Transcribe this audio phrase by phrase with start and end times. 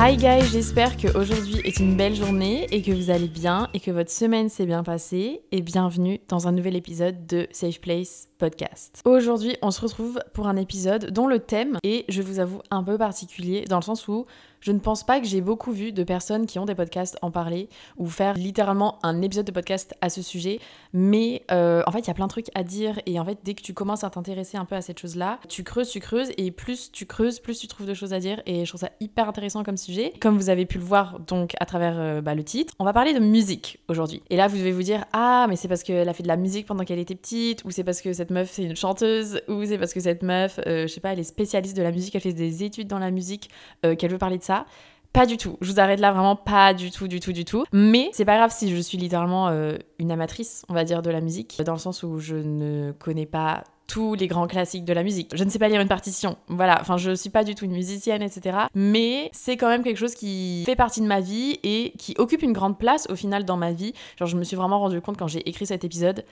[0.00, 3.90] Hi guys, j'espère qu'aujourd'hui est une belle journée et que vous allez bien et que
[3.90, 9.02] votre semaine s'est bien passée et bienvenue dans un nouvel épisode de Safe Place Podcast.
[9.04, 12.84] Aujourd'hui, on se retrouve pour un épisode dont le thème est, je vous avoue, un
[12.84, 14.26] peu particulier dans le sens où
[14.60, 17.30] je ne pense pas que j'ai beaucoup vu de personnes qui ont des podcasts en
[17.30, 20.60] parler ou faire littéralement un épisode de podcast à ce sujet.
[20.92, 23.38] Mais euh, en fait, il y a plein de trucs à dire et en fait,
[23.44, 26.30] dès que tu commences à t'intéresser un peu à cette chose-là, tu creuses, tu creuses
[26.36, 28.90] et plus tu creuses, plus tu trouves de choses à dire et je trouve ça
[29.00, 30.12] hyper intéressant comme sujet.
[30.20, 32.92] Comme vous avez pu le voir donc à travers euh, bah, le titre, on va
[32.92, 34.22] parler de musique aujourd'hui.
[34.30, 36.36] Et là, vous devez vous dire ah mais c'est parce qu'elle a fait de la
[36.36, 39.64] musique pendant qu'elle était petite ou c'est parce que cette meuf c'est une chanteuse ou
[39.64, 42.14] c'est parce que cette meuf, euh, je sais pas, elle est spécialiste de la musique,
[42.14, 43.50] elle fait des études dans la musique,
[43.82, 44.66] qu'elle veut parler de ça.
[45.12, 45.56] Pas du tout.
[45.60, 47.64] Je vous arrête là vraiment pas du tout, du tout, du tout.
[47.72, 51.10] Mais c'est pas grave si je suis littéralement euh, une amatrice, on va dire, de
[51.10, 54.92] la musique, dans le sens où je ne connais pas tous les grands classiques de
[54.92, 55.30] la musique.
[55.34, 56.36] Je ne sais pas lire une partition.
[56.48, 58.58] Voilà, enfin je suis pas du tout une musicienne, etc.
[58.74, 62.42] Mais c'est quand même quelque chose qui fait partie de ma vie et qui occupe
[62.42, 63.94] une grande place au final dans ma vie.
[64.18, 66.24] Genre je me suis vraiment rendu compte quand j'ai écrit cet épisode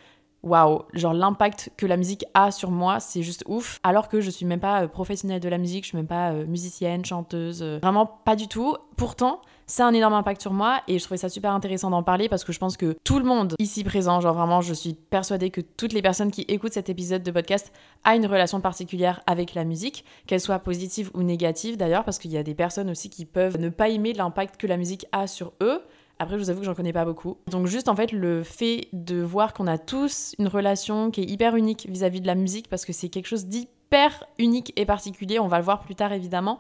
[0.47, 3.79] waouh, genre l'impact que la musique a sur moi, c'est juste ouf.
[3.83, 6.31] Alors que je suis même pas euh, professionnelle de la musique, je suis même pas
[6.31, 8.77] euh, musicienne, chanteuse, euh, vraiment pas du tout.
[8.97, 12.29] Pourtant, c'est un énorme impact sur moi et je trouvais ça super intéressant d'en parler
[12.29, 15.51] parce que je pense que tout le monde ici présent, genre vraiment, je suis persuadée
[15.51, 17.73] que toutes les personnes qui écoutent cet épisode de podcast
[18.05, 22.31] a une relation particulière avec la musique, qu'elle soit positive ou négative d'ailleurs, parce qu'il
[22.31, 25.27] y a des personnes aussi qui peuvent ne pas aimer l'impact que la musique a
[25.27, 25.83] sur eux.
[26.19, 27.37] Après, je vous avoue que j'en connais pas beaucoup.
[27.51, 31.31] Donc juste en fait le fait de voir qu'on a tous une relation qui est
[31.31, 35.39] hyper unique vis-à-vis de la musique parce que c'est quelque chose d'hyper unique et particulier,
[35.39, 36.59] on va le voir plus tard évidemment,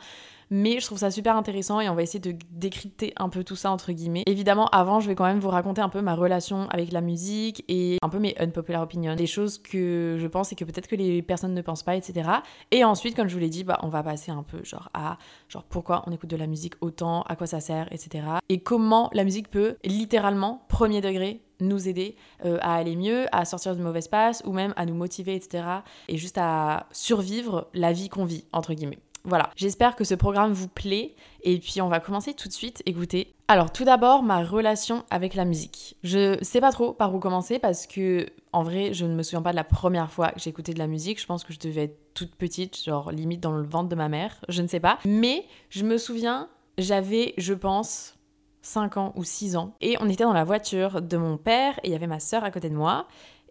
[0.51, 3.57] mais je trouve ça super intéressant et on va essayer de décrypter un peu tout
[3.57, 4.23] ça entre guillemets.
[4.27, 7.65] Évidemment, avant, je vais quand même vous raconter un peu ma relation avec la musique
[7.69, 10.97] et un peu mes unpopular opinions, des choses que je pense et que peut-être que
[10.97, 12.29] les personnes ne pensent pas, etc.
[12.71, 15.19] Et ensuite, comme je vous l'ai dit, bah, on va passer un peu genre à
[15.49, 18.25] genre pourquoi on écoute de la musique autant, à quoi ça sert, etc.
[18.49, 23.45] Et comment la musique peut littéralement, premier degré, nous aider euh, à aller mieux, à
[23.45, 25.65] sortir de mauvais passes ou même à nous motiver, etc.
[26.09, 28.99] Et juste à survivre la vie qu'on vit, entre guillemets.
[29.27, 32.83] Voilà, j'espère que ce programme vous plaît et puis on va commencer tout de suite.
[32.87, 33.35] Écoutez.
[33.49, 35.97] Alors tout d'abord, ma relation avec la musique.
[36.03, 39.43] Je sais pas trop par où commencer parce que en vrai, je ne me souviens
[39.43, 41.21] pas de la première fois que j'ai écouté de la musique.
[41.21, 44.09] Je pense que je devais être toute petite, genre limite dans le ventre de ma
[44.09, 44.99] mère, je ne sais pas.
[45.05, 46.49] Mais je me souviens,
[46.79, 48.15] j'avais, je pense,
[48.63, 51.89] 5 ans ou 6 ans et on était dans la voiture de mon père et
[51.89, 53.07] il y avait ma sœur à côté de moi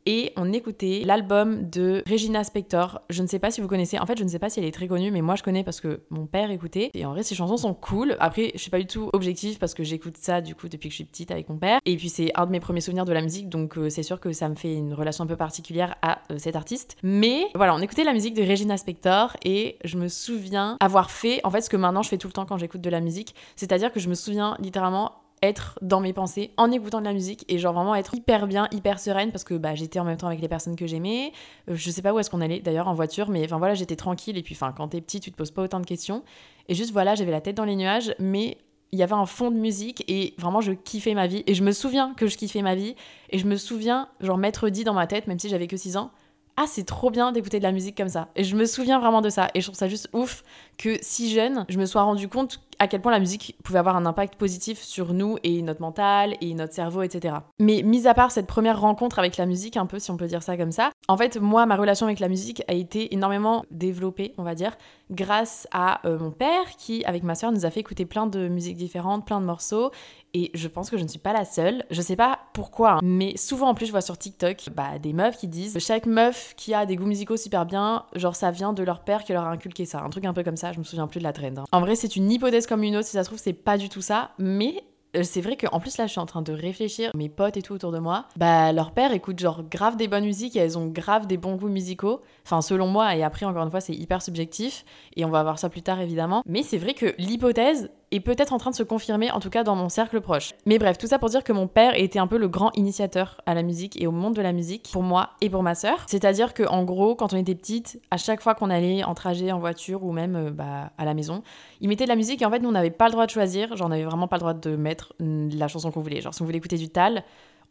[0.05, 3.01] et on écoutait l'album de Regina Spector.
[3.09, 4.65] Je ne sais pas si vous connaissez, en fait, je ne sais pas si elle
[4.65, 6.91] est très connue, mais moi je connais parce que mon père écoutait.
[6.93, 8.15] Et en vrai, ses chansons sont cool.
[8.19, 10.93] Après, je suis pas du tout objective parce que j'écoute ça du coup depuis que
[10.93, 11.79] je suis petite avec mon père.
[11.85, 14.19] Et puis c'est un de mes premiers souvenirs de la musique, donc euh, c'est sûr
[14.19, 16.97] que ça me fait une relation un peu particulière à euh, cet artiste.
[17.03, 21.41] Mais voilà, on écoutait la musique de Regina Spector et je me souviens avoir fait,
[21.43, 23.35] en fait, ce que maintenant je fais tout le temps quand j'écoute de la musique,
[23.55, 25.13] c'est-à-dire que je me souviens littéralement
[25.45, 28.67] être dans mes pensées en écoutant de la musique et genre vraiment être hyper bien,
[28.71, 31.31] hyper sereine parce que bah, j'étais en même temps avec les personnes que j'aimais.
[31.69, 33.95] Euh, je sais pas où est-ce qu'on allait d'ailleurs en voiture, mais enfin voilà, j'étais
[33.95, 36.23] tranquille et puis enfin quand t'es petit, tu te poses pas autant de questions.
[36.67, 38.57] Et juste voilà, j'avais la tête dans les nuages, mais
[38.91, 41.43] il y avait un fond de musique et vraiment je kiffais ma vie.
[41.47, 42.95] Et je me souviens que je kiffais ma vie.
[43.29, 45.97] Et je me souviens, genre, m'être dit dans ma tête, même si j'avais que 6
[45.97, 46.11] ans,
[46.57, 48.29] ah c'est trop bien d'écouter de la musique comme ça.
[48.35, 49.49] Et je me souviens vraiment de ça.
[49.53, 50.43] Et je trouve ça juste ouf
[50.77, 53.95] que si jeune, je me sois rendu compte à quel point la musique pouvait avoir
[53.95, 57.35] un impact positif sur nous et notre mental et notre cerveau, etc.
[57.59, 60.27] Mais mis à part cette première rencontre avec la musique, un peu si on peut
[60.27, 63.65] dire ça comme ça, en fait moi ma relation avec la musique a été énormément
[63.71, 64.77] développée, on va dire,
[65.11, 68.47] grâce à euh, mon père qui avec ma soeur nous a fait écouter plein de
[68.47, 69.91] musiques différentes, plein de morceaux
[70.33, 71.85] et je pense que je ne suis pas la seule.
[71.91, 75.13] Je sais pas pourquoi, hein, mais souvent en plus je vois sur TikTok bah, des
[75.13, 78.73] meufs qui disent chaque meuf qui a des goûts musicaux super bien, genre ça vient
[78.73, 80.64] de leur père qui leur a inculqué ça, un truc un peu comme ça.
[80.71, 81.57] Je me souviens plus de la trend.
[81.57, 81.65] Hein.
[81.71, 83.07] En vrai, c'est une hypothèse comme une autre.
[83.07, 84.83] Si ça se trouve, c'est pas du tout ça, mais
[85.15, 87.61] euh, c'est vrai qu'en plus là je suis en train de réfléchir, mes potes et
[87.61, 90.77] tout autour de moi, bah leur père écoute genre grave des bonnes musiques et elles
[90.77, 93.93] ont grave des bons goûts musicaux, enfin selon moi et après encore une fois c'est
[93.93, 94.85] hyper subjectif
[95.15, 98.53] et on va voir ça plus tard évidemment, mais c'est vrai que l'hypothèse est peut-être
[98.53, 100.53] en train de se confirmer, en tout cas dans mon cercle proche.
[100.65, 103.41] Mais bref, tout ça pour dire que mon père était un peu le grand initiateur
[103.45, 106.05] à la musique et au monde de la musique pour moi et pour ma sœur.
[106.07, 109.51] C'est-à-dire que en gros, quand on était petite, à chaque fois qu'on allait en trajet,
[109.51, 111.43] en voiture ou même euh, bah, à la maison,
[111.81, 113.31] il mettait de la musique et en fait nous on n'avait pas le droit de
[113.31, 116.21] choisir, genre on n'avait vraiment pas le droit de mettre la chanson qu'on voulait.
[116.21, 117.23] Genre si on voulait écouter du tal,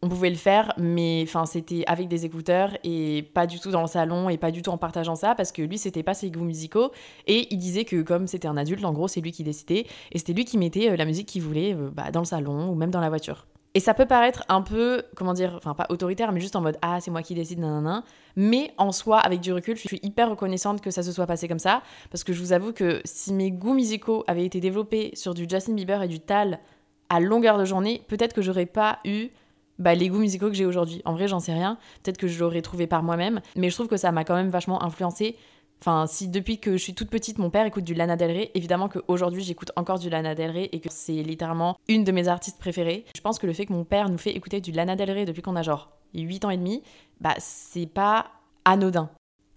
[0.03, 3.81] on pouvait le faire, mais enfin c'était avec des écouteurs et pas du tout dans
[3.81, 6.31] le salon et pas du tout en partageant ça parce que lui c'était pas ses
[6.31, 6.93] goûts musicaux
[7.27, 10.19] et il disait que comme c'était un adulte, en gros c'est lui qui décidait et
[10.19, 12.75] c'était lui qui mettait euh, la musique qu'il voulait euh, bah, dans le salon ou
[12.75, 13.47] même dans la voiture.
[13.77, 16.79] Et ça peut paraître un peu, comment dire, enfin pas autoritaire, mais juste en mode
[16.81, 18.05] ah c'est moi qui décide, nanana.
[18.37, 21.49] Mais en soi, avec du recul, je suis hyper reconnaissante que ça se soit passé
[21.49, 25.11] comme ça, parce que je vous avoue que si mes goûts musicaux avaient été développés
[25.15, 26.61] sur du Justin Bieber et du Tal
[27.09, 29.31] à longueur de journée, peut-être que j'aurais pas eu
[29.79, 31.03] bah, les goûts musicaux que j'ai aujourd'hui.
[31.05, 31.79] En vrai, j'en sais rien.
[32.03, 34.51] Peut-être que je l'aurais trouvé par moi-même, mais je trouve que ça m'a quand même
[34.51, 35.37] vachement influencé.
[35.81, 38.51] Enfin, si depuis que je suis toute petite, mon père écoute du Lana Del Rey,
[38.55, 42.29] évidemment qu'aujourd'hui j'écoute encore du Lana Del Rey et que c'est littéralement une de mes
[42.29, 43.05] artistes préférées.
[43.15, 45.25] Je pense que le fait que mon père nous fait écouter du Lana Del Rey
[45.27, 46.83] depuis qu'on a genre 8 ans et demi,
[47.21, 48.29] bah c'est pas
[48.65, 49.11] anodin.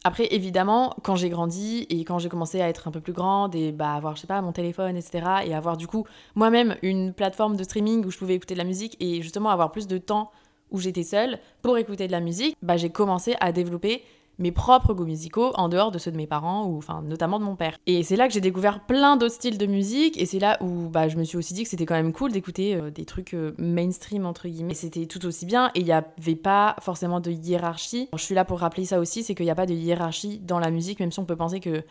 [0.04, 3.56] Après, évidemment, quand j'ai grandi et quand j'ai commencé à être un peu plus grande
[3.56, 6.06] et bah, avoir, je sais pas, mon téléphone, etc., et avoir du coup
[6.36, 9.72] moi-même une plateforme de streaming où je pouvais écouter de la musique et justement avoir
[9.72, 10.32] plus de temps
[10.72, 14.04] où j'étais seule pour écouter de la musique, bah, j'ai commencé à développer
[14.40, 17.44] mes propres goûts musicaux en dehors de ceux de mes parents ou enfin notamment de
[17.44, 17.78] mon père.
[17.88, 20.90] Et c'est là que j'ai découvert plein d'autres styles de musique et c'est là où
[20.90, 23.34] bah, je me suis aussi dit que c'était quand même cool d'écouter euh, des trucs
[23.34, 24.74] euh, mainstream entre guillemets.
[24.74, 28.10] C'était tout aussi bien et il n'y avait pas forcément de hiérarchie.
[28.14, 30.60] Je suis là pour rappeler ça aussi, c'est qu'il n'y a pas de hiérarchie dans
[30.60, 31.84] la musique, même si on peut penser que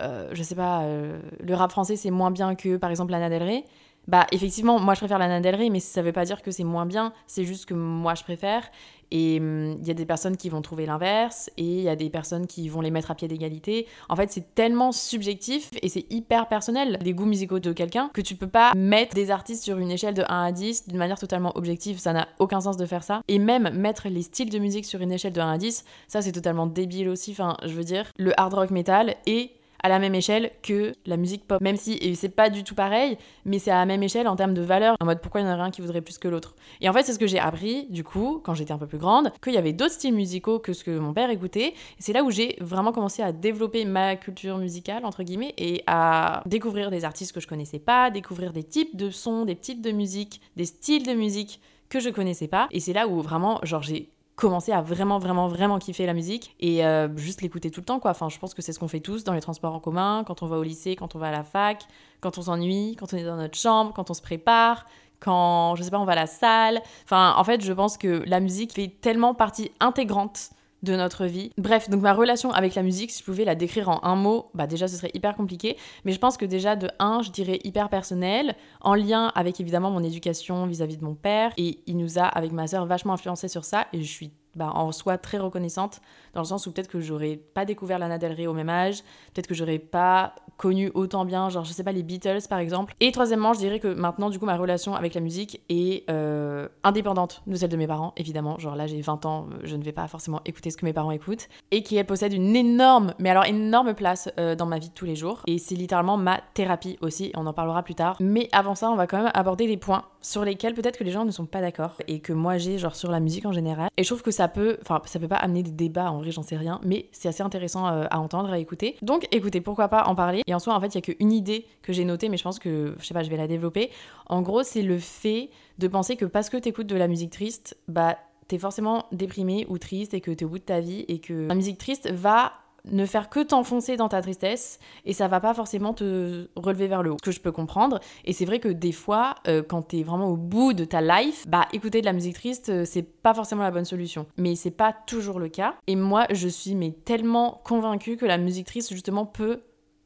[0.00, 3.42] euh, je sais pas, le rap français c'est moins bien que par exemple Lana Del
[3.42, 3.64] Rey.
[4.08, 6.64] Bah effectivement, moi je préfère Lana Del Rey, mais ça veut pas dire que c'est
[6.64, 8.68] moins bien, c'est juste que moi je préfère.
[9.12, 11.96] Et hum, il y a des personnes qui vont trouver l'inverse, et il y a
[11.96, 13.86] des personnes qui vont les mettre à pied d'égalité.
[14.08, 18.22] En fait, c'est tellement subjectif et c'est hyper personnel, les goûts musicaux de quelqu'un, que
[18.22, 21.18] tu peux pas mettre des artistes sur une échelle de 1 à 10 d'une manière
[21.18, 21.98] totalement objective.
[21.98, 23.20] Ça n'a aucun sens de faire ça.
[23.28, 26.22] Et même mettre les styles de musique sur une échelle de 1 à 10, ça
[26.22, 27.32] c'est totalement débile aussi.
[27.32, 31.16] Enfin, je veux dire, le hard rock metal et à la même échelle que la
[31.16, 31.60] musique pop.
[31.60, 34.36] Même si et c'est pas du tout pareil, mais c'est à la même échelle en
[34.36, 34.96] termes de valeur.
[35.00, 36.54] En mode pourquoi il y en a un qui voudrait plus que l'autre.
[36.80, 38.98] Et en fait, c'est ce que j'ai appris du coup quand j'étais un peu plus
[38.98, 41.74] grande, qu'il y avait d'autres styles musicaux que ce que mon père écoutait.
[41.98, 46.42] C'est là où j'ai vraiment commencé à développer ma culture musicale entre guillemets et à
[46.46, 49.90] découvrir des artistes que je connaissais pas, découvrir des types de sons, des types de
[49.90, 52.68] musique, des styles de musique que je connaissais pas.
[52.70, 54.08] Et c'est là où vraiment, genre, j'ai
[54.42, 58.00] commencer à vraiment, vraiment, vraiment kiffer la musique et euh, juste l'écouter tout le temps,
[58.00, 58.10] quoi.
[58.10, 60.42] Enfin, je pense que c'est ce qu'on fait tous dans les transports en commun, quand
[60.42, 61.84] on va au lycée, quand on va à la fac,
[62.20, 64.84] quand on s'ennuie, quand on est dans notre chambre, quand on se prépare,
[65.20, 66.82] quand, je sais pas, on va à la salle.
[67.04, 70.50] Enfin, en fait, je pense que la musique fait tellement partie intégrante
[70.82, 71.50] de notre vie.
[71.58, 74.50] Bref, donc ma relation avec la musique, si je pouvais la décrire en un mot,
[74.54, 77.60] bah déjà ce serait hyper compliqué, mais je pense que déjà de un, je dirais
[77.64, 82.18] hyper personnel, en lien avec évidemment mon éducation vis-à-vis de mon père, et il nous
[82.18, 85.38] a, avec ma sœur, vachement influencé sur ça, et je suis bah, en soi très
[85.38, 86.00] reconnaissante,
[86.34, 89.02] dans le sens où peut-être que j'aurais pas découvert Lana Del Rey au même âge,
[89.32, 92.94] peut-être que j'aurais pas connu autant bien, genre je sais pas, les Beatles par exemple.
[93.00, 96.68] Et troisièmement, je dirais que maintenant, du coup, ma relation avec la musique est euh,
[96.84, 98.58] indépendante de celle de mes parents, évidemment.
[98.58, 101.10] Genre là, j'ai 20 ans, je ne vais pas forcément écouter ce que mes parents
[101.10, 101.48] écoutent.
[101.70, 105.04] Et qui possède une énorme, mais alors énorme place euh, dans ma vie de tous
[105.04, 105.42] les jours.
[105.46, 108.16] Et c'est littéralement ma thérapie aussi, on en parlera plus tard.
[108.20, 111.10] Mais avant ça, on va quand même aborder des points sur lesquels peut-être que les
[111.10, 113.90] gens ne sont pas d'accord et que moi j'ai, genre sur la musique en général.
[113.96, 116.30] Et je trouve que ça peut, enfin, ça peut pas amener des débats, en vrai,
[116.30, 118.96] j'en sais rien, mais c'est assez intéressant euh, à entendre, à écouter.
[119.02, 121.32] Donc écoutez, pourquoi pas en parler et en soi, en fait, il y a qu'une
[121.32, 123.90] idée que j'ai notée, mais je pense que, je sais pas, je vais la développer.
[124.26, 127.76] En gros, c'est le fait de penser que parce que t'écoutes de la musique triste,
[127.88, 128.18] bah,
[128.48, 131.48] t'es forcément déprimé ou triste et que t'es au bout de ta vie et que
[131.48, 132.52] la musique triste va
[132.90, 137.02] ne faire que t'enfoncer dans ta tristesse et ça va pas forcément te relever vers
[137.02, 138.00] le haut, ce que je peux comprendre.
[138.24, 141.46] Et c'est vrai que des fois, euh, quand t'es vraiment au bout de ta life,
[141.48, 144.26] bah écouter de la musique triste, euh, c'est pas forcément la bonne solution.
[144.36, 145.74] Mais c'est pas toujours le cas.
[145.86, 149.62] Et moi, je suis mais tellement convaincue que la musique triste justement peut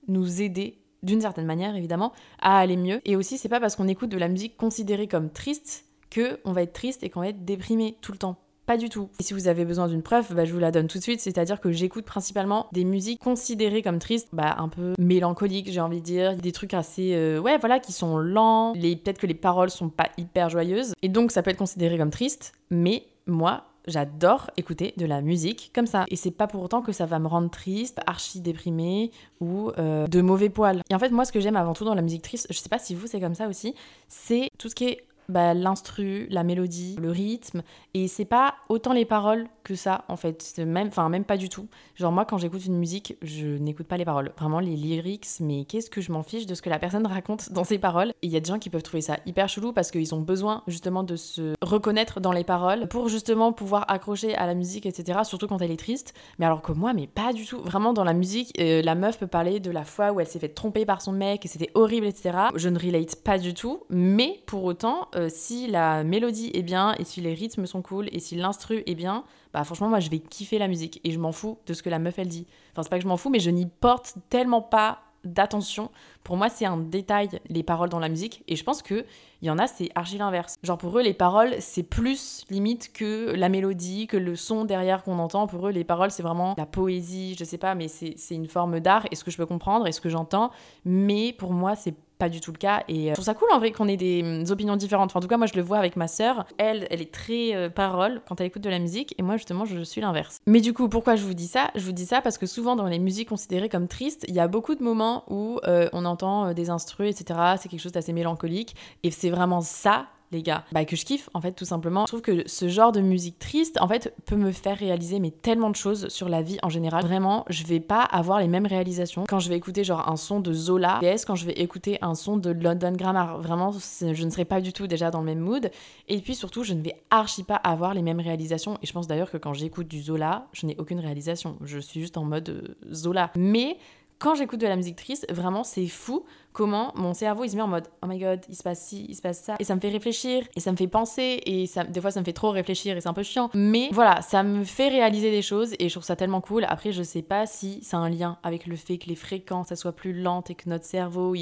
[0.09, 3.01] nous aider d'une certaine manière évidemment à aller mieux.
[3.05, 6.53] Et aussi, c'est pas parce qu'on écoute de la musique considérée comme triste que on
[6.53, 8.37] va être triste et qu'on va être déprimé tout le temps.
[8.67, 9.09] Pas du tout.
[9.21, 11.21] Et si vous avez besoin d'une preuve, bah, je vous la donne tout de suite.
[11.21, 16.01] C'est-à-dire que j'écoute principalement des musiques considérées comme tristes, bah, un peu mélancoliques, j'ai envie
[16.01, 16.37] de dire.
[16.37, 18.73] Des trucs assez, euh, ouais, voilà, qui sont lents.
[18.73, 20.95] Peut-être que les paroles sont pas hyper joyeuses.
[21.03, 22.55] Et donc, ça peut être considéré comme triste.
[22.71, 26.05] Mais moi, j'adore écouter de la musique comme ça.
[26.09, 30.09] Et c'est pas pour autant que ça va me rendre triste, archi déprimée ou euh,
[30.09, 30.83] de mauvais poils.
[30.91, 32.69] Et en fait, moi, ce que j'aime avant tout dans la musique triste, je sais
[32.69, 33.75] pas si vous c'est comme ça aussi,
[34.09, 37.63] c'est tout ce qui est bah, l'instru, la mélodie, le rythme.
[37.95, 40.55] Et c'est pas autant les paroles que ça, en fait.
[40.59, 41.69] Même, enfin, même pas du tout.
[41.95, 44.33] Genre, moi, quand j'écoute une musique, je n'écoute pas les paroles.
[44.39, 47.53] Vraiment, les lyrics, mais qu'est-ce que je m'en fiche de ce que la personne raconte
[47.53, 48.11] dans ses paroles?
[48.23, 50.21] Et il y a des gens qui peuvent trouver ça hyper chelou parce qu'ils ont
[50.21, 54.87] besoin, justement, de se reconnaître dans les paroles pour, justement, pouvoir accrocher à la musique,
[54.87, 55.21] etc.
[55.25, 56.15] Surtout quand elle est triste.
[56.39, 57.61] Mais alors que moi, mais pas du tout.
[57.63, 60.39] Vraiment, dans la musique, euh, la meuf peut parler de la fois où elle s'est
[60.39, 62.37] fait tromper par son mec et c'était horrible, etc.
[62.55, 63.83] Je ne relate pas du tout.
[63.91, 68.09] Mais pour autant, euh, si la mélodie est bien et si les rythmes sont cool
[68.13, 71.19] et si l'instru est bien, bah franchement moi je vais kiffer la musique et je
[71.19, 72.47] m'en fous de ce que la meuf elle dit.
[72.73, 75.91] Enfin c'est pas que je m'en fous mais je n'y porte tellement pas d'attention.
[76.25, 78.43] Pour moi, c'est un détail, les paroles dans la musique.
[78.49, 79.05] Et je pense qu'il
[79.43, 80.57] y en a, c'est archi l'inverse.
[80.63, 85.03] Genre pour eux, les paroles, c'est plus limite que la mélodie, que le son derrière
[85.03, 85.47] qu'on entend.
[85.47, 88.81] Pour eux, les paroles, c'est vraiment la poésie, je sais pas, mais c'est une forme
[88.81, 89.07] d'art.
[89.11, 90.51] Et ce que je peux comprendre et ce que j'entends.
[90.85, 92.83] Mais pour moi, c'est pas du tout le cas.
[92.89, 95.15] Et euh, je trouve ça cool en vrai qu'on ait des mm, opinions différentes.
[95.15, 96.47] en tout cas, moi je le vois avec ma sœur.
[96.59, 99.15] Elle, elle est très euh, parole quand elle écoute de la musique.
[99.19, 100.39] Et moi, justement, je suis l'inverse.
[100.47, 101.71] Mais du coup, pourquoi je vous dis ça?
[101.75, 104.41] Je vous dis ça parce que souvent dans les musiques considérées comme tristes, il y
[104.41, 107.41] a beaucoup de moments où euh, on entend des instrus, etc.
[107.61, 108.75] C'est quelque chose d'assez mélancolique.
[109.03, 112.03] Et c'est vraiment ça les gars, bah que je kiffe en fait tout simplement.
[112.03, 115.31] Je trouve que ce genre de musique triste en fait peut me faire réaliser mais
[115.31, 117.05] tellement de choses sur la vie en général.
[117.05, 120.41] Vraiment, je vais pas avoir les mêmes réalisations quand je vais écouter genre un son
[120.41, 123.41] de Zola vs quand je vais écouter un son de London Grammar.
[123.41, 125.71] Vraiment, je ne serai pas du tout déjà dans le même mood
[126.09, 129.07] et puis surtout, je ne vais archi pas avoir les mêmes réalisations et je pense
[129.07, 131.57] d'ailleurs que quand j'écoute du Zola, je n'ai aucune réalisation.
[131.63, 133.31] Je suis juste en mode euh, Zola.
[133.37, 133.77] Mais
[134.19, 137.61] quand j'écoute de la musique triste, vraiment, c'est fou comment mon cerveau il se met
[137.61, 139.57] en mode oh my god, il se passe ci, il se passe ça.
[139.59, 142.21] Et ça me fait réfléchir, et ça me fait penser, et ça, des fois ça
[142.21, 143.51] me fait trop réfléchir, et c'est un peu chiant.
[143.53, 146.65] Mais voilà, ça me fait réaliser des choses, et je trouve ça tellement cool.
[146.69, 149.93] Après, je sais pas si c'est un lien avec le fait que les fréquences soient
[149.93, 151.35] plus lentes et que notre cerveau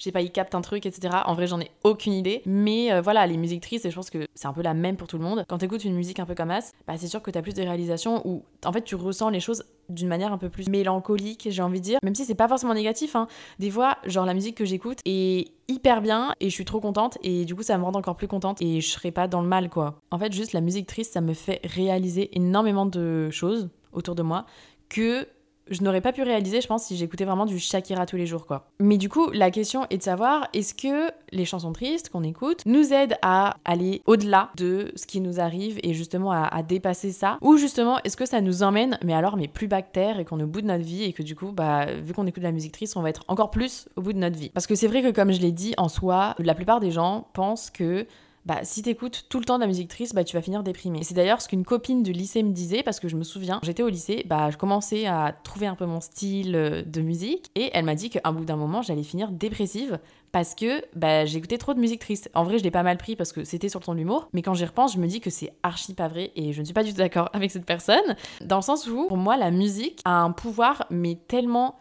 [0.00, 1.14] je sais pas, il capte un truc, etc.
[1.26, 2.40] En vrai, j'en ai aucune idée.
[2.46, 4.96] Mais euh, voilà, les musiques tristes, et je pense que c'est un peu la même
[4.96, 5.44] pour tout le monde.
[5.46, 7.60] Quand t'écoutes une musique un peu comme As, bah, c'est sûr que t'as plus de
[7.60, 11.62] réalisations où, en fait, tu ressens les choses d'une manière un peu plus mélancolique, j'ai
[11.62, 11.98] envie de dire.
[12.02, 13.28] Même si c'est pas forcément négatif, hein.
[13.58, 17.16] Des fois, genre, la musique que j'écoute est hyper bien et je suis trop contente
[17.22, 19.46] et du coup ça me rend encore plus contente et je serai pas dans le
[19.46, 20.00] mal quoi.
[20.10, 24.22] En fait juste la musique triste ça me fait réaliser énormément de choses autour de
[24.22, 24.46] moi
[24.88, 25.28] que
[25.70, 28.46] je n'aurais pas pu réaliser, je pense, si j'écoutais vraiment du Shakira tous les jours,
[28.46, 28.66] quoi.
[28.80, 32.62] Mais du coup, la question est de savoir, est-ce que les chansons tristes qu'on écoute
[32.66, 37.38] nous aident à aller au-delà de ce qui nous arrive et justement à, dépasser ça?
[37.40, 40.44] Ou justement, est-ce que ça nous emmène, mais alors, mais plus bactère et qu'on est
[40.44, 42.52] au bout de notre vie et que du coup, bah, vu qu'on écoute de la
[42.52, 44.50] musique triste, on va être encore plus au bout de notre vie?
[44.50, 47.28] Parce que c'est vrai que, comme je l'ai dit, en soi, la plupart des gens
[47.32, 48.06] pensent que
[48.46, 51.02] bah si t'écoutes tout le temps de la musique triste, bah tu vas finir déprimé.
[51.02, 53.82] C'est d'ailleurs ce qu'une copine du lycée me disait parce que je me souviens, j'étais
[53.82, 57.70] au lycée, bah je commençais à trouver un peu mon style euh, de musique et
[57.74, 59.98] elle m'a dit qu'à bout d'un moment j'allais finir dépressive
[60.32, 62.30] parce que bah, j'écoutais trop de musique triste.
[62.34, 64.28] En vrai, je l'ai pas mal pris parce que c'était sur le ton de l'humour,
[64.32, 66.64] mais quand j'y repense, je me dis que c'est archi pas vrai et je ne
[66.64, 69.50] suis pas du tout d'accord avec cette personne dans le sens où pour moi la
[69.50, 71.76] musique a un pouvoir mais tellement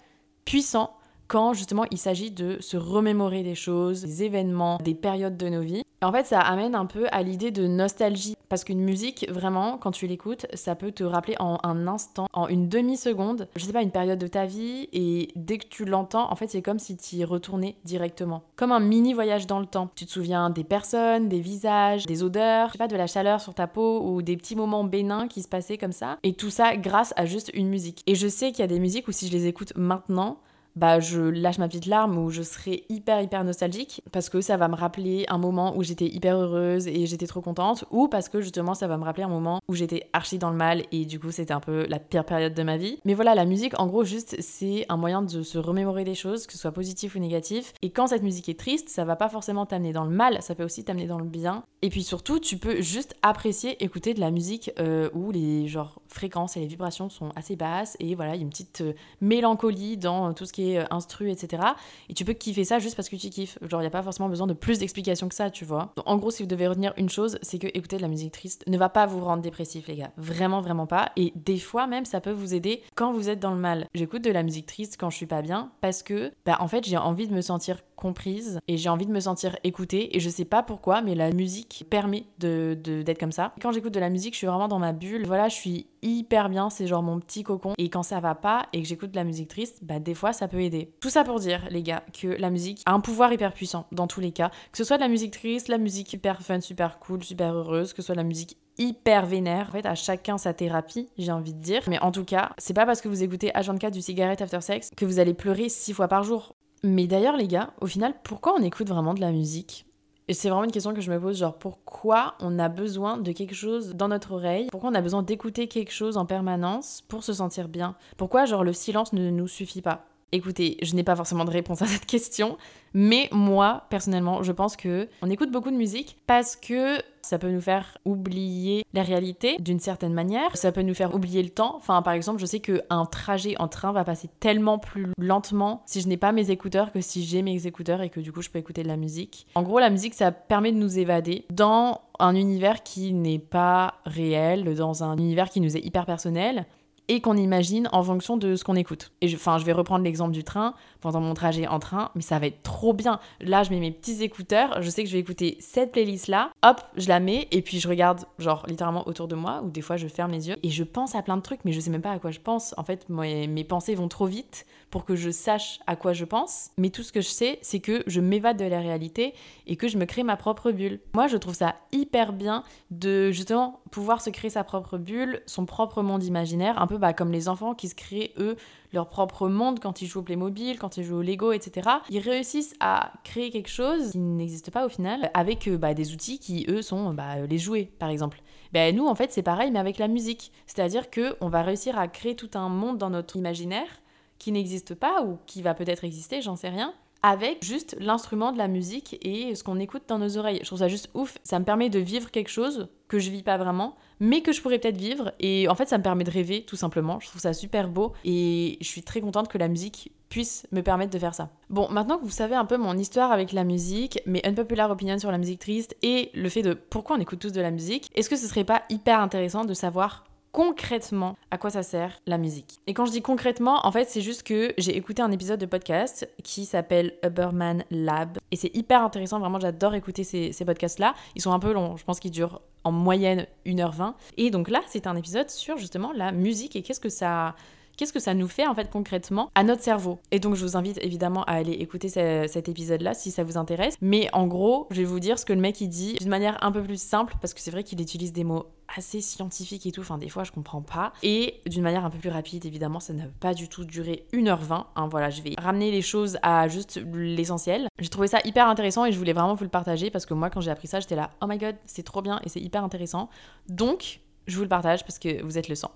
[0.46, 0.92] puissant
[1.28, 5.62] quand justement il s'agit de se remémorer des choses, des événements, des périodes de nos
[5.62, 5.84] vies.
[6.06, 8.36] En fait, ça amène un peu à l'idée de nostalgie.
[8.50, 12.48] Parce qu'une musique, vraiment, quand tu l'écoutes, ça peut te rappeler en un instant, en
[12.48, 14.89] une demi-seconde, je sais pas, une période de ta vie.
[14.91, 18.41] Et dès que tu l'entends, en fait, c'est comme si tu y retournais directement.
[18.56, 19.91] Comme un mini voyage dans le temps.
[19.94, 23.39] Tu te souviens des personnes, des visages, des odeurs, je sais pas, de la chaleur
[23.39, 26.18] sur ta peau ou des petits moments bénins qui se passaient comme ça.
[26.24, 28.01] Et tout ça grâce à juste une musique.
[28.08, 30.39] Et je sais qu'il y a des musiques où si je les écoute maintenant,
[30.79, 34.55] bah je lâche ma petite larme ou je serai hyper hyper nostalgique parce que ça
[34.55, 38.29] va me rappeler un moment où j'étais hyper heureuse et j'étais trop contente ou parce
[38.29, 41.03] que justement ça va me rappeler un moment où j'étais archi dans le mal et
[41.03, 42.98] du coup c'était un peu la pire période de ma vie.
[43.03, 46.48] Mais voilà, la musique en gros juste c'est un moyen de se remémorer des choses,
[46.48, 47.74] que ce soit positif ou négatif.
[47.81, 50.55] Et quand cette musique est triste, ça va pas forcément t'amener dans le mal, ça
[50.55, 51.63] peut aussi t'amener dans le bien.
[51.81, 56.00] Et puis surtout, tu peux juste apprécier écouter de la musique euh, où les genre
[56.10, 58.94] fréquences et les vibrations sont assez basses et voilà, il y a une petite euh,
[59.22, 61.63] mélancolie dans tout ce qui est euh, instru, etc.
[62.10, 63.58] Et tu peux kiffer ça juste parce que tu kiffes.
[63.62, 65.94] Genre, il n'y a pas forcément besoin de plus d'explications que ça, tu vois.
[66.06, 68.63] En gros, si vous devez retenir une chose, c'est que écouter de la musique triste
[68.68, 70.12] ne va pas vous rendre dépressif, les gars.
[70.18, 71.12] Vraiment, vraiment pas.
[71.16, 73.88] Et des fois, même, ça peut vous aider quand vous êtes dans le mal.
[73.94, 76.86] J'écoute de la musique triste quand je suis pas bien parce que, bah, en fait,
[76.86, 80.29] j'ai envie de me sentir comprise et j'ai envie de me sentir écoutée et je
[80.29, 83.53] sais pas pourquoi mais la musique permet de d'être comme ça.
[83.62, 85.25] Quand j'écoute de la musique, je suis vraiment dans ma bulle.
[85.25, 88.68] Voilà, je suis hyper bien, c'est genre mon petit cocon et quand ça va pas
[88.74, 90.94] et que j'écoute de la musique triste, bah des fois ça peut aider.
[91.00, 94.08] Tout ça pour dire les gars que la musique a un pouvoir hyper puissant dans
[94.08, 97.00] tous les cas, que ce soit de la musique triste, la musique hyper fun, super
[97.00, 99.68] cool, super heureuse, que ce soit de la musique hyper vénère.
[99.70, 101.82] En fait, à chacun sa thérapie, j'ai envie de dire.
[101.88, 104.89] Mais en tout cas, c'est pas parce que vous écoutez H24 du cigarette after sex
[104.96, 106.56] que vous allez pleurer six fois par jour.
[106.83, 109.86] Mais d'ailleurs, les gars, au final, pourquoi on écoute vraiment de la musique?
[110.29, 113.31] Et c'est vraiment une question que je me pose, genre pourquoi on a besoin de
[113.31, 114.67] quelque chose dans notre oreille?
[114.71, 117.95] Pourquoi on a besoin d'écouter quelque chose en permanence pour se sentir bien?
[118.15, 120.05] Pourquoi genre le silence ne nous suffit pas?
[120.31, 122.57] Écoutez, je n'ai pas forcément de réponse à cette question,
[122.93, 127.50] mais moi, personnellement, je pense que on écoute beaucoup de musique parce que ça peut
[127.50, 131.75] nous faire oublier la réalité d'une certaine manière, ça peut nous faire oublier le temps.
[131.75, 136.01] Enfin, par exemple, je sais qu'un trajet en train va passer tellement plus lentement si
[136.01, 138.50] je n'ai pas mes écouteurs que si j'ai mes écouteurs et que du coup je
[138.50, 139.48] peux écouter de la musique.
[139.55, 143.95] En gros, la musique, ça permet de nous évader dans un univers qui n'est pas
[144.05, 146.65] réel, dans un univers qui nous est hyper personnel
[147.10, 149.12] et qu'on imagine en fonction de ce qu'on écoute.
[149.20, 152.39] Et enfin, je vais reprendre l'exemple du train pendant mon trajet en train, mais ça
[152.39, 153.20] va être trop bien.
[153.42, 156.51] Là, je mets mes petits écouteurs, je sais que je vais écouter cette playlist là,
[156.63, 159.82] hop, je la mets et puis je regarde genre littéralement autour de moi ou des
[159.82, 161.89] fois je ferme les yeux et je pense à plein de trucs mais je sais
[161.89, 162.75] même pas à quoi je pense.
[162.78, 166.70] En fait, mes pensées vont trop vite pour que je sache à quoi je pense,
[166.78, 169.34] mais tout ce que je sais, c'est que je m'évade de la réalité
[169.68, 171.00] et que je me crée ma propre bulle.
[171.13, 175.66] Moi, je trouve ça hyper bien de justement pouvoir se créer sa propre bulle, son
[175.66, 178.56] propre monde imaginaire, un peu bah, comme les enfants qui se créent eux
[178.94, 181.89] leur propre monde quand ils jouent au Playmobil, quand ils jouent au Lego, etc.
[182.10, 186.13] Ils réussissent à créer quelque chose qui n'existe pas au final avec euh, bah, des
[186.13, 188.41] outils qui eux sont bah, les jouets par exemple.
[188.74, 191.98] Ben, nous en fait c'est pareil mais avec la musique, c'est-à-dire que on va réussir
[191.98, 194.01] à créer tout un monde dans notre imaginaire
[194.38, 198.57] qui n'existe pas ou qui va peut-être exister, j'en sais rien avec juste l'instrument de
[198.57, 200.59] la musique et ce qu'on écoute dans nos oreilles.
[200.62, 201.38] Je trouve ça juste ouf.
[201.44, 204.62] Ça me permet de vivre quelque chose que je vis pas vraiment, mais que je
[204.62, 205.34] pourrais peut-être vivre.
[205.40, 207.20] Et en fait, ça me permet de rêver, tout simplement.
[207.20, 210.82] Je trouve ça super beau et je suis très contente que la musique puisse me
[210.82, 211.50] permettre de faire ça.
[211.70, 215.18] Bon, maintenant que vous savez un peu mon histoire avec la musique, mes unpopular opinions
[215.18, 218.12] sur la musique triste et le fait de pourquoi on écoute tous de la musique,
[218.14, 222.38] est-ce que ce serait pas hyper intéressant de savoir concrètement à quoi ça sert la
[222.38, 222.79] musique.
[222.88, 225.66] Et quand je dis concrètement, en fait, c'est juste que j'ai écouté un épisode de
[225.66, 228.38] podcast qui s'appelle Uberman Lab.
[228.51, 231.14] Et c'est hyper intéressant, vraiment, j'adore écouter ces, podcasts-là.
[231.35, 234.14] Ils sont un peu longs, je pense qu'ils durent en moyenne 1h20.
[234.38, 237.55] Et donc là, c'est un épisode sur justement la musique et qu'est-ce que ça
[238.00, 240.20] qu'est-ce que ça nous fait en fait concrètement à notre cerveau.
[240.31, 243.98] Et donc je vous invite évidemment à aller écouter cet épisode-là si ça vous intéresse.
[244.00, 246.57] Mais en gros, je vais vous dire ce que le mec il dit d'une manière
[246.64, 249.92] un peu plus simple parce que c'est vrai qu'il utilise des mots assez scientifiques et
[249.92, 251.12] tout, enfin des fois je comprends pas.
[251.24, 254.85] Et d'une manière un peu plus rapide, évidemment, ça n'a pas du tout duré 1h20.
[254.96, 257.90] Hein, voilà, je vais ramener les choses à juste l'essentiel.
[258.00, 260.50] J'ai trouvé ça hyper intéressant et je voulais vraiment vous le partager parce que moi
[260.50, 262.81] quand j'ai appris ça, j'étais là, oh my god, c'est trop bien et c'est hyper
[262.81, 263.29] intéressant.
[263.68, 265.92] Donc, je vous le partage parce que vous êtes le sang.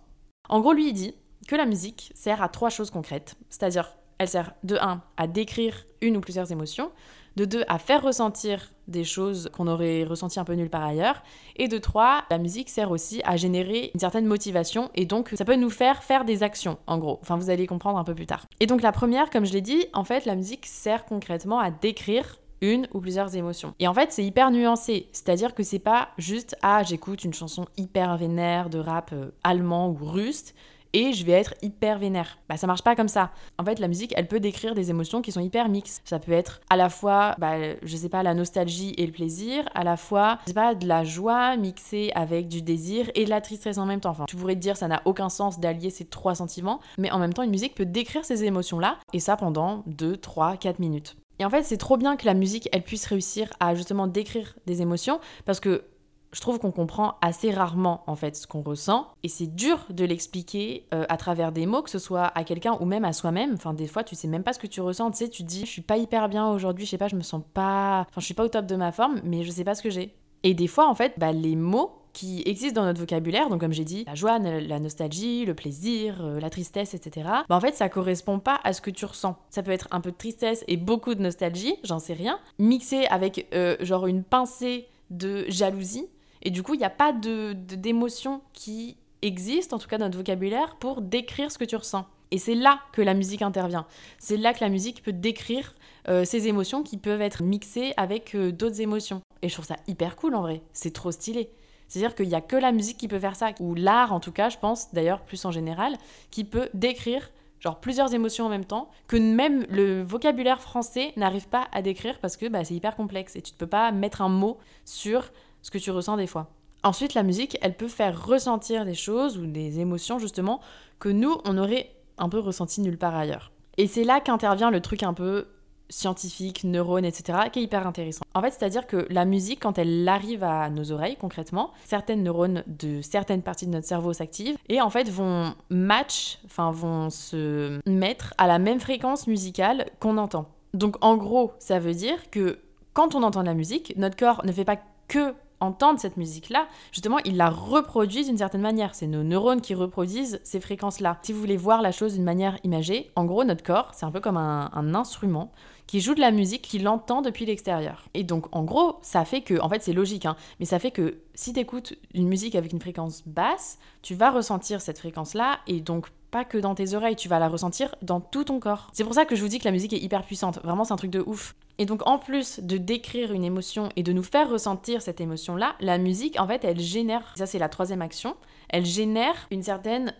[0.50, 1.16] En gros, lui, il dit
[1.48, 3.36] que la musique sert à trois choses concrètes.
[3.50, 6.92] C'est-à-dire, elle sert de 1 à décrire une ou plusieurs émotions,
[7.36, 11.24] de 2 à faire ressentir des choses qu'on aurait ressenties un peu nulle part ailleurs,
[11.56, 15.46] et de 3, la musique sert aussi à générer une certaine motivation, et donc ça
[15.46, 17.20] peut nous faire faire des actions, en gros.
[17.22, 18.46] Enfin, vous allez comprendre un peu plus tard.
[18.60, 21.72] Et donc la première, comme je l'ai dit, en fait, la musique sert concrètement à
[21.72, 23.74] décrire une ou plusieurs émotions.
[23.80, 27.66] Et en fait, c'est hyper nuancé, c'est-à-dire que c'est pas juste ah, j'écoute une chanson
[27.78, 30.54] hyper vénère de rap euh, allemand ou russe
[30.94, 32.38] et je vais être hyper vénère.
[32.48, 33.32] Bah ça marche pas comme ça.
[33.58, 36.02] En fait, la musique, elle peut décrire des émotions qui sont hyper mixtes.
[36.06, 39.68] Ça peut être à la fois, bah, je sais pas, la nostalgie et le plaisir,
[39.74, 43.30] à la fois, je sais pas, de la joie mixée avec du désir et de
[43.30, 44.12] la tristesse en même temps.
[44.12, 47.20] Enfin, tu pourrais te dire, ça n'a aucun sens d'allier ces trois sentiments, mais en
[47.20, 51.16] même temps, une musique peut décrire ces émotions-là, et ça pendant 2, 3, 4 minutes.
[51.40, 54.56] Et en fait, c'est trop bien que la musique, elle puisse réussir à justement décrire
[54.66, 55.84] des émotions, parce que
[56.34, 60.04] je trouve qu'on comprend assez rarement en fait ce qu'on ressent et c'est dur de
[60.04, 63.54] l'expliquer euh, à travers des mots que ce soit à quelqu'un ou même à soi-même
[63.54, 65.62] enfin des fois tu sais même pas ce que tu ressens tu sais tu dis
[65.62, 68.26] je suis pas hyper bien aujourd'hui je sais pas je me sens pas enfin je
[68.26, 70.54] suis pas au top de ma forme mais je sais pas ce que j'ai et
[70.54, 73.84] des fois en fait bah, les mots qui existent dans notre vocabulaire, donc comme j'ai
[73.84, 77.28] dit, la joie, la nostalgie, le plaisir, euh, la tristesse, etc.
[77.50, 79.36] Bah en fait, ça correspond pas à ce que tu ressens.
[79.50, 83.08] Ça peut être un peu de tristesse et beaucoup de nostalgie, j'en sais rien, mixé
[83.08, 86.08] avec euh, genre une pincée de jalousie,
[86.44, 90.06] et du coup, il n'y a pas de d'émotion qui existe, en tout cas dans
[90.06, 92.06] notre vocabulaire, pour décrire ce que tu ressens.
[92.32, 93.86] Et c'est là que la musique intervient.
[94.20, 95.76] C'est là que la musique peut décrire
[96.10, 99.22] euh, ces émotions qui peuvent être mixées avec euh, d'autres émotions.
[99.42, 100.62] Et je trouve ça hyper cool en vrai.
[100.74, 101.50] C'est trop stylé.
[101.88, 104.32] C'est-à-dire qu'il n'y a que la musique qui peut faire ça, ou l'art en tout
[104.32, 105.96] cas, je pense, d'ailleurs plus en général,
[106.32, 107.30] qui peut décrire
[107.60, 112.20] genre plusieurs émotions en même temps, que même le vocabulaire français n'arrive pas à décrire
[112.20, 115.32] parce que bah, c'est hyper complexe et tu ne peux pas mettre un mot sur
[115.64, 116.52] ce que tu ressens des fois.
[116.84, 120.60] Ensuite, la musique, elle peut faire ressentir des choses ou des émotions justement
[121.00, 123.52] que nous, on aurait un peu ressenti nulle part ailleurs.
[123.78, 125.48] Et c'est là qu'intervient le truc un peu
[125.90, 128.26] scientifique, neurones, etc., qui est hyper intéressant.
[128.34, 132.64] En fait, c'est-à-dire que la musique, quand elle arrive à nos oreilles, concrètement, certaines neurones
[132.68, 137.80] de certaines parties de notre cerveau s'activent et en fait vont match, enfin vont se
[137.88, 140.48] mettre à la même fréquence musicale qu'on entend.
[140.74, 142.60] Donc en gros, ça veut dire que
[142.94, 146.68] quand on entend de la musique, notre corps ne fait pas que entendre cette musique-là,
[146.92, 148.96] justement, il la reproduit d'une certaine manière.
[148.96, 151.20] C'est nos neurones qui reproduisent ces fréquences-là.
[151.24, 154.12] Si vous voulez voir la chose d'une manière imagée, en gros, notre corps, c'est un
[154.12, 155.52] peu comme un, un instrument
[155.88, 158.06] qui joue de la musique qu'il entend depuis l'extérieur.
[158.14, 160.92] Et donc, en gros, ça fait que, en fait, c'est logique, hein, mais ça fait
[160.92, 165.60] que si tu écoutes une musique avec une fréquence basse, tu vas ressentir cette fréquence-là,
[165.68, 168.90] et donc pas que dans tes oreilles, tu vas la ressentir dans tout ton corps.
[168.92, 170.60] C'est pour ça que je vous dis que la musique est hyper puissante.
[170.64, 171.56] Vraiment, c'est un truc de ouf.
[171.78, 175.76] Et donc, en plus de décrire une émotion et de nous faire ressentir cette émotion-là,
[175.80, 178.36] la musique, en fait, elle génère, ça c'est la troisième action,
[178.70, 180.16] elle génère une certaine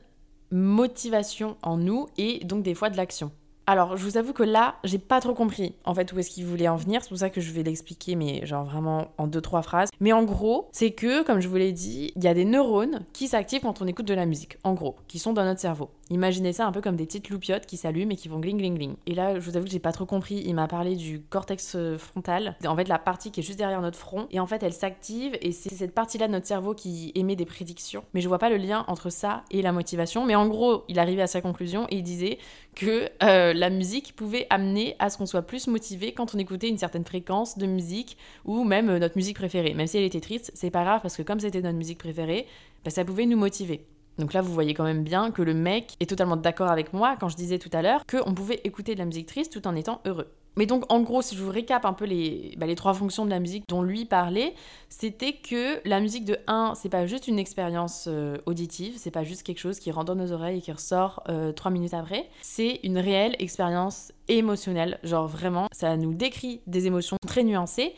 [0.52, 3.32] motivation en nous et donc des fois de l'action.
[3.66, 6.46] Alors, je vous avoue que là, j'ai pas trop compris en fait où est-ce qu'il
[6.46, 7.02] voulait en venir.
[7.02, 9.90] C'est pour ça que je vais l'expliquer, mais genre vraiment en deux trois phrases.
[10.02, 13.06] Mais en gros, c'est que, comme je vous l'ai dit, il y a des neurones
[13.14, 14.58] qui s'activent quand on écoute de la musique.
[14.64, 15.90] En gros, qui sont dans notre cerveau.
[16.10, 18.76] Imaginez ça un peu comme des petites loupiottes qui s'allument et qui vont gling gling
[18.76, 18.96] gling.
[19.08, 20.44] Et là, je vous avoue que j'ai pas trop compris.
[20.46, 22.58] Il m'a parlé du cortex euh, frontal.
[22.66, 24.28] En fait, la partie qui est juste derrière notre front.
[24.30, 27.46] Et en fait, elle s'active et c'est cette partie-là de notre cerveau qui émet des
[27.46, 28.04] prédictions.
[28.14, 30.26] Mais je vois pas le lien entre ça et la motivation.
[30.26, 32.38] Mais en gros, il arrivait à sa conclusion et il disait
[32.76, 36.70] que euh, la musique pouvait amener à ce qu'on soit plus motivé quand on écoutait
[36.70, 39.74] une certaine fréquence de musique ou même euh, notre musique préférée.
[39.74, 42.48] Même si elle était triste, c'est pas grave parce que comme c'était notre musique préférée,
[42.84, 43.86] bah, ça pouvait nous motiver.
[44.20, 47.16] Donc là, vous voyez quand même bien que le mec est totalement d'accord avec moi
[47.20, 49.76] quand je disais tout à l'heure qu'on pouvait écouter de la musique triste tout en
[49.76, 50.32] étant heureux.
[50.56, 53.26] Mais donc, en gros, si je vous récap un peu les, bah, les trois fonctions
[53.26, 54.54] de la musique dont lui parlait,
[54.90, 59.24] c'était que la musique de 1, c'est pas juste une expérience euh, auditive, c'est pas
[59.24, 62.30] juste quelque chose qui rentre dans nos oreilles et qui ressort euh, trois minutes après,
[62.42, 65.00] c'est une réelle expérience émotionnelle.
[65.04, 67.94] Genre vraiment, ça nous décrit des émotions très nuancées,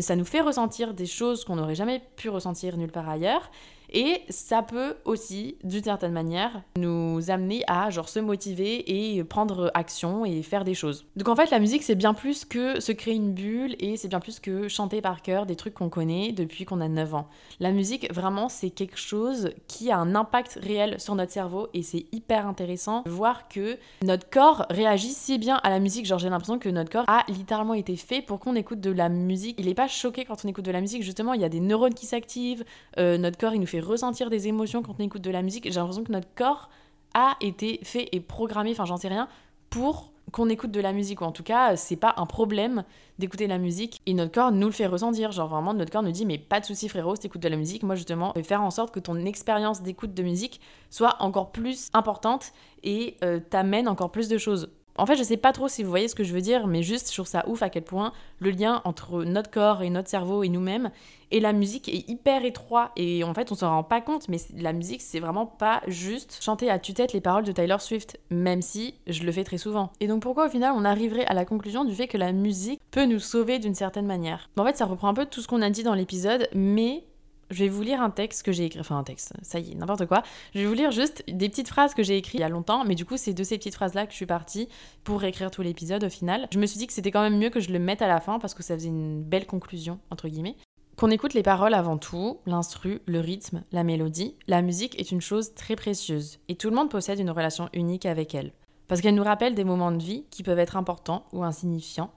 [0.00, 3.50] ça nous fait ressentir des choses qu'on n'aurait jamais pu ressentir nulle part ailleurs,
[3.92, 9.70] et ça peut aussi, d'une certaine manière, nous amener à genre se motiver et prendre
[9.74, 11.06] action et faire des choses.
[11.16, 14.08] Donc en fait, la musique, c'est bien plus que se créer une bulle et c'est
[14.08, 17.28] bien plus que chanter par cœur des trucs qu'on connaît depuis qu'on a 9 ans.
[17.60, 21.82] La musique, vraiment, c'est quelque chose qui a un impact réel sur notre cerveau et
[21.82, 26.06] c'est hyper intéressant de voir que notre corps réagit si bien à la musique.
[26.06, 29.08] Genre, j'ai l'impression que notre corps a littéralement été fait pour qu'on écoute de la
[29.08, 29.56] musique.
[29.58, 31.60] Il n'est pas choqué quand on écoute de la musique, justement, il y a des
[31.60, 32.64] neurones qui s'activent,
[32.98, 35.64] euh, notre corps, il nous fait ressentir des émotions quand on écoute de la musique.
[35.64, 36.70] J'ai l'impression que notre corps
[37.14, 39.28] a été fait et programmé, enfin j'en sais rien,
[39.70, 42.84] pour qu'on écoute de la musique, ou en tout cas, c'est pas un problème
[43.18, 45.32] d'écouter de la musique, et notre corps nous le fait ressentir.
[45.32, 47.82] Genre vraiment, notre corps nous dit, mais pas de souci frérot, si de la musique,
[47.82, 51.52] moi justement, je vais faire en sorte que ton expérience d'écoute de musique soit encore
[51.52, 54.68] plus importante et euh, t'amène encore plus de choses.
[54.98, 56.82] En fait, je sais pas trop si vous voyez ce que je veux dire, mais
[56.82, 60.08] juste, je trouve ça ouf à quel point le lien entre notre corps et notre
[60.08, 60.90] cerveau et nous-mêmes
[61.30, 62.92] et la musique est hyper étroit.
[62.96, 66.38] Et en fait, on s'en rend pas compte, mais la musique, c'est vraiment pas juste
[66.42, 69.90] chanter à tue-tête les paroles de Tyler Swift, même si je le fais très souvent.
[70.00, 72.80] Et donc, pourquoi au final, on arriverait à la conclusion du fait que la musique
[72.90, 74.48] peut nous sauver d'une certaine manière?
[74.56, 77.04] En fait, ça reprend un peu tout ce qu'on a dit dans l'épisode, mais
[77.50, 79.74] je vais vous lire un texte que j'ai écrit, enfin un texte, ça y est,
[79.74, 80.22] n'importe quoi.
[80.54, 82.84] Je vais vous lire juste des petites phrases que j'ai écrites il y a longtemps,
[82.84, 84.68] mais du coup, c'est de ces petites phrases-là que je suis partie
[85.04, 86.48] pour écrire tout l'épisode au final.
[86.52, 88.20] Je me suis dit que c'était quand même mieux que je le mette à la
[88.20, 90.56] fin parce que ça faisait une belle conclusion, entre guillemets.
[90.96, 95.20] Qu'on écoute les paroles avant tout, l'instru, le rythme, la mélodie, la musique est une
[95.20, 98.52] chose très précieuse et tout le monde possède une relation unique avec elle.
[98.88, 102.12] Parce qu'elle nous rappelle des moments de vie qui peuvent être importants ou insignifiants.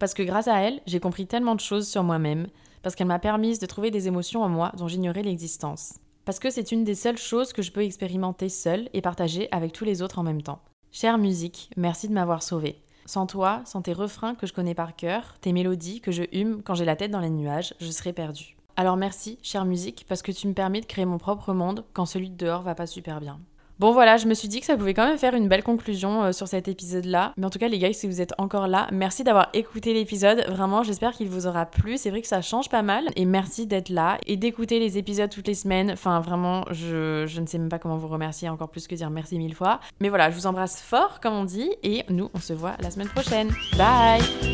[0.00, 2.48] Parce que grâce à elle, j'ai compris tellement de choses sur moi-même
[2.84, 5.94] parce qu'elle m'a permis de trouver des émotions en moi dont j'ignorais l'existence.
[6.26, 9.72] Parce que c'est une des seules choses que je peux expérimenter seule et partager avec
[9.72, 10.60] tous les autres en même temps.
[10.92, 12.82] Chère musique, merci de m'avoir sauvée.
[13.06, 16.60] Sans toi, sans tes refrains que je connais par cœur, tes mélodies que je hume
[16.62, 18.54] quand j'ai la tête dans les nuages, je serais perdue.
[18.76, 22.06] Alors merci, chère musique, parce que tu me permets de créer mon propre monde quand
[22.06, 23.40] celui de dehors va pas super bien.
[23.80, 26.22] Bon voilà, je me suis dit que ça pouvait quand même faire une belle conclusion
[26.22, 27.32] euh, sur cet épisode-là.
[27.36, 30.44] Mais en tout cas les gars, si vous êtes encore là, merci d'avoir écouté l'épisode.
[30.48, 31.96] Vraiment, j'espère qu'il vous aura plu.
[31.96, 33.04] C'est vrai que ça change pas mal.
[33.16, 35.90] Et merci d'être là et d'écouter les épisodes toutes les semaines.
[35.90, 39.10] Enfin vraiment, je, je ne sais même pas comment vous remercier encore plus que dire
[39.10, 39.80] merci mille fois.
[40.00, 41.70] Mais voilà, je vous embrasse fort comme on dit.
[41.82, 43.50] Et nous, on se voit la semaine prochaine.
[43.76, 44.53] Bye